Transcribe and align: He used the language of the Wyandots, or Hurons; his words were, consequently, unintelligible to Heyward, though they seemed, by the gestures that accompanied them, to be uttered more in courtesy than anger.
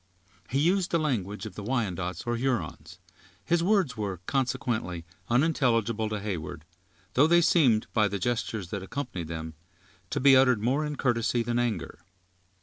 He 0.49 0.57
used 0.57 0.89
the 0.89 0.97
language 0.97 1.45
of 1.45 1.53
the 1.53 1.61
Wyandots, 1.63 2.25
or 2.25 2.35
Hurons; 2.35 2.97
his 3.45 3.61
words 3.63 3.95
were, 3.95 4.17
consequently, 4.25 5.05
unintelligible 5.29 6.09
to 6.09 6.19
Heyward, 6.19 6.65
though 7.13 7.27
they 7.27 7.41
seemed, 7.41 7.85
by 7.93 8.07
the 8.07 8.17
gestures 8.17 8.71
that 8.71 8.81
accompanied 8.81 9.27
them, 9.27 9.53
to 10.09 10.19
be 10.19 10.35
uttered 10.35 10.59
more 10.59 10.83
in 10.87 10.95
courtesy 10.95 11.43
than 11.43 11.59
anger. 11.59 11.99